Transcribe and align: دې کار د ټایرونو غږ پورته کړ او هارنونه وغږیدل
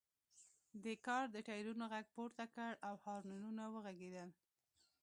دې 0.83 0.93
کار 1.07 1.23
د 1.31 1.37
ټایرونو 1.47 1.83
غږ 1.93 2.05
پورته 2.15 2.45
کړ 2.55 2.71
او 2.87 2.93
هارنونه 3.05 3.63
وغږیدل 3.73 4.29